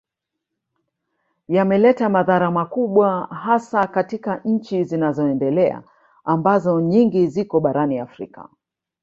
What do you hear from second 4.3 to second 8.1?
nchi zinazoendelea ambazo nyingi ziko barani